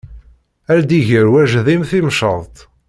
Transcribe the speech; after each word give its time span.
Ar 0.71 0.79
d-iger 0.87 1.27
wajdim 1.31 1.81
timceḍt. 1.89 2.57